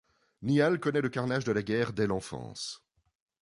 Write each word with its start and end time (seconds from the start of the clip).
Nihal 0.41 0.79
connaît 0.79 1.01
le 1.01 1.09
carnage 1.09 1.43
de 1.43 1.51
la 1.51 1.61
guerre 1.61 1.93
dès 1.93 2.07
l'enfance. 2.07 2.81